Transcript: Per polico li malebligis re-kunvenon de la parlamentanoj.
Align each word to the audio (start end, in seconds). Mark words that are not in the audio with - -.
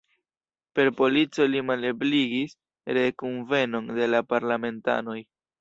Per 0.77 0.87
polico 1.01 1.45
li 1.51 1.61
malebligis 1.67 2.57
re-kunvenon 2.97 3.85
de 3.99 4.11
la 4.15 4.27
parlamentanoj. 4.35 5.21